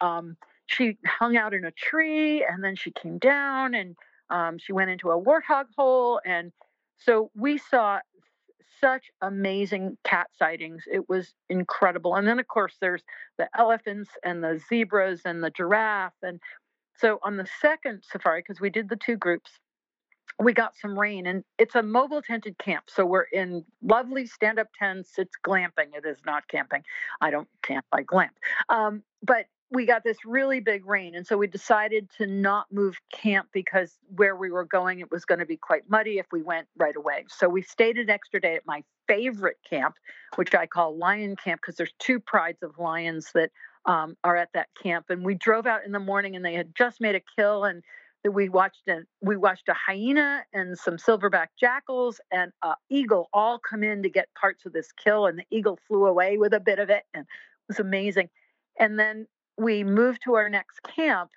[0.00, 0.36] Um,
[0.66, 3.96] she hung out in a tree, and then she came down and
[4.30, 6.20] um, she went into a warthog hole.
[6.24, 6.52] And
[6.98, 8.00] so we saw
[8.80, 10.84] such amazing cat sightings.
[10.90, 12.14] It was incredible.
[12.14, 13.02] And then, of course, there's
[13.38, 16.12] the elephants and the zebras and the giraffe.
[16.22, 16.40] And
[16.96, 19.50] so on the second safari, because we did the two groups,
[20.40, 22.84] we got some rain and it's a mobile tented camp.
[22.88, 25.12] So we're in lovely stand up tents.
[25.18, 25.94] It's glamping.
[25.96, 26.82] It is not camping.
[27.20, 28.34] I don't camp, I glamp.
[28.68, 32.96] Um, but we got this really big rain and so we decided to not move
[33.12, 36.42] camp because where we were going it was going to be quite muddy if we
[36.42, 37.24] went right away.
[37.28, 39.94] So we stayed an extra day at my favorite camp
[40.36, 43.50] which i call lion camp because there's two prides of lions that
[43.86, 46.74] um, are at that camp and we drove out in the morning and they had
[46.76, 47.82] just made a kill and
[48.30, 53.58] we watched a, we watched a hyena and some silverback jackals and an eagle all
[53.58, 56.60] come in to get parts of this kill and the eagle flew away with a
[56.60, 58.28] bit of it and it was amazing.
[58.78, 59.26] And then
[59.58, 61.30] we moved to our next camp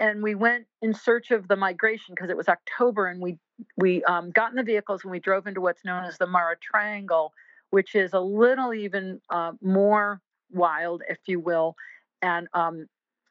[0.00, 3.38] and we went in search of the migration because it was October and we
[3.76, 6.56] we um, got in the vehicles and we drove into what's known as the Mara
[6.60, 7.32] Triangle,
[7.70, 10.20] which is a little even uh, more
[10.52, 11.74] wild, if you will.
[12.20, 12.86] And um,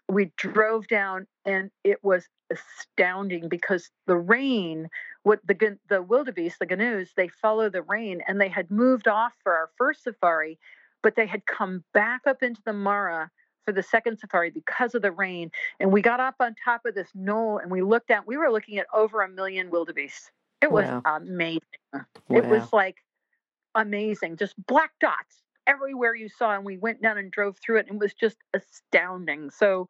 [0.10, 4.89] we drove down and it was astounding because the rain,
[5.24, 9.34] what the the wildebeest, the gnu's, they follow the rain and they had moved off
[9.43, 10.58] for our first safari,
[11.04, 13.30] but they had come back up into the Mara
[13.66, 15.51] for the second safari because of the rain.
[15.80, 18.28] And we got up on top of this knoll and we looked out.
[18.28, 20.32] We were looking at over a million wildebeest.
[20.61, 21.01] It was wow.
[21.05, 21.61] amazing.
[21.93, 22.05] Wow.
[22.30, 22.97] It was like
[23.74, 26.55] amazing, just black dots everywhere you saw.
[26.55, 29.49] And we went down and drove through it and it was just astounding.
[29.49, 29.88] So,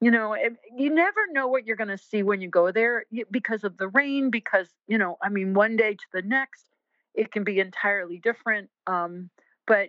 [0.00, 3.04] you know, it, you never know what you're going to see when you go there
[3.30, 6.66] because of the rain, because, you know, I mean, one day to the next,
[7.14, 8.68] it can be entirely different.
[8.86, 9.30] Um,
[9.66, 9.88] but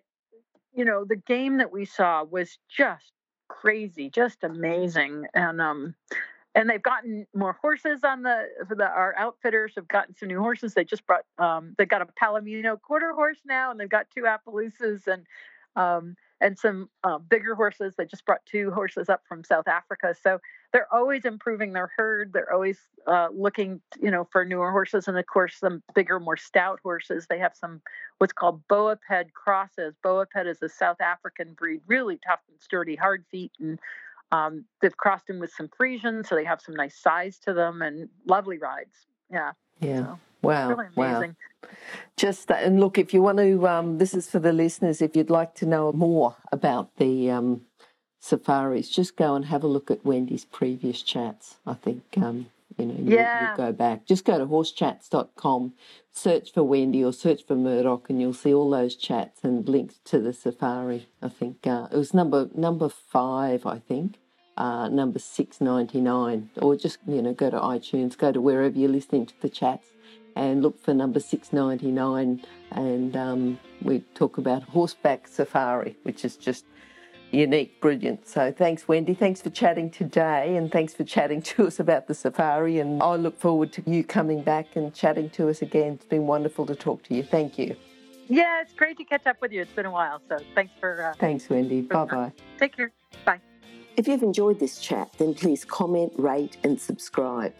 [0.78, 3.12] you know the game that we saw was just
[3.48, 5.26] crazy, just amazing.
[5.34, 5.96] And um
[6.56, 10.74] and they've gotten more horses on the, the our outfitters have gotten some new horses.
[10.74, 14.24] They just brought um they got a Palomino quarter horse now and they've got two
[14.24, 15.26] Appaloosas and
[15.76, 17.96] um and some uh, bigger horses.
[17.98, 20.16] They just brought two horses up from South Africa.
[20.22, 20.40] So
[20.74, 22.34] they're always improving their herd.
[22.34, 22.78] They're always
[23.08, 27.26] uh, looking, you know, for newer horses, and of course, some bigger, more stout horses.
[27.30, 27.82] They have some
[28.18, 29.96] what's called Boerperd crosses.
[30.04, 33.80] Boerperd is a South African breed, really tough and sturdy, hard feet, and
[34.32, 37.82] um, they've crossed them with some Friesian, so they have some nice size to them
[37.82, 39.08] and lovely rides.
[39.32, 39.52] Yeah.
[39.80, 40.00] Yeah.
[40.00, 40.20] So.
[40.42, 40.70] Wow.
[40.76, 40.90] Really.
[40.96, 41.24] Wow.
[42.16, 45.02] Just that, and look, if you want to, um, this is for the listeners.
[45.02, 47.62] If you'd like to know more about the um,
[48.20, 51.58] safaris, just go and have a look at Wendy's previous chats.
[51.66, 53.52] I think um, you know you, Yeah.
[53.52, 54.06] you go back.
[54.06, 55.74] Just go to horsechats.com,
[56.12, 60.00] search for Wendy or search for Murdoch, and you'll see all those chats and links
[60.06, 61.08] to the safari.
[61.22, 63.66] I think uh, it was number number five.
[63.66, 64.16] I think.
[64.56, 68.76] Uh, number six ninety nine, or just you know go to iTunes, go to wherever
[68.76, 69.86] you're listening to the chats,
[70.38, 76.66] and look for number 699 and um, we talk about horseback safari which is just
[77.32, 78.26] unique brilliant.
[78.28, 79.14] So thanks wendy.
[79.14, 82.80] Thanks for chatting today and thanks for chatting to us about the safari.
[82.80, 85.94] And i look forward to you coming back and chatting to us again.
[85.94, 87.24] It's been wonderful to talk to you.
[87.24, 87.76] Thank you.
[88.30, 89.62] Yeah, it's great to catch up with you.
[89.62, 91.82] It's been a while, so thanks for uh, thanks wendy.
[91.82, 92.92] bye bye take care.
[93.26, 93.40] Bye.
[93.96, 97.54] If you've enjoyed this chat, then please comment, rate, and subscribe.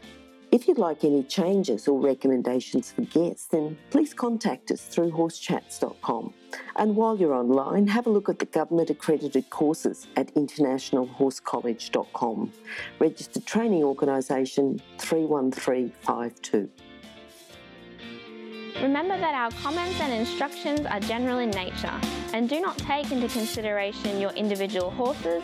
[0.50, 6.34] If you'd like any changes or recommendations for guests, then please contact us through horsechats.com.
[6.78, 12.54] And while you're online, have a look at the government accredited courses at internationalhorsecollege.com.
[13.00, 16.70] Registered Training Organisation 31352.
[18.82, 22.00] Remember that our comments and instructions are general in nature
[22.32, 25.44] and do not take into consideration your individual horses